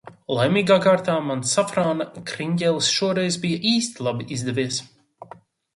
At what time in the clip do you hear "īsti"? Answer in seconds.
3.75-4.09